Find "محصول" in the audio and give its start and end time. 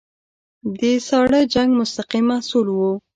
2.31-2.67